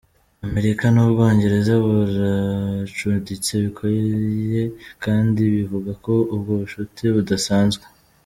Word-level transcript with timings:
Amerika 0.47 0.85
n'Ubwongereza 0.91 1.73
biracuditse 1.85 3.51
bikoye 3.63 4.61
kandi 5.03 5.41
bivuga 5.55 5.91
ko 6.05 6.13
ubwo 6.35 6.51
bucuti 6.61 7.03
"budasanzwe". 7.17 7.85